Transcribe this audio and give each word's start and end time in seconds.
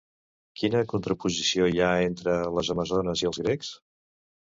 Quina 0.61 0.81
contraposició 0.93 1.69
hi 1.73 1.83
ha 1.83 1.91
entre 2.09 2.35
les 2.59 2.75
amazones 2.79 3.27
i 3.27 3.33
els 3.33 3.45
grecs? 3.47 3.75